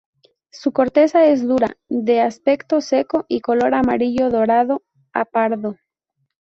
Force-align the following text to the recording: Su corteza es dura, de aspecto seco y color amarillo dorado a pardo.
Su 0.49 0.71
corteza 0.71 1.25
es 1.27 1.47
dura, 1.47 1.77
de 1.87 2.21
aspecto 2.21 2.81
seco 2.81 3.25
y 3.27 3.39
color 3.41 3.75
amarillo 3.75 4.31
dorado 4.31 4.81
a 5.13 5.25
pardo. 5.25 5.75